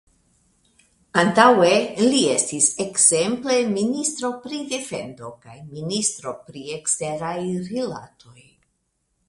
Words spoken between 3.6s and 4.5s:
ministro